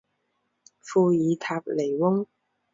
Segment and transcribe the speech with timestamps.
[0.03, 0.05] 库尔
[1.39, 2.25] 塔尼翁。